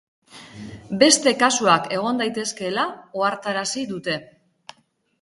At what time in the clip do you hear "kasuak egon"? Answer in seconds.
1.43-2.23